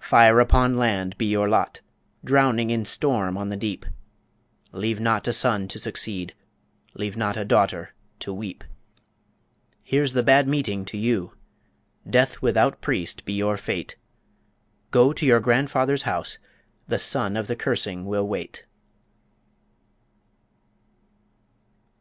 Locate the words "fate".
13.56-13.94